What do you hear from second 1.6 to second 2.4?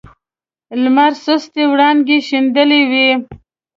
وړانګې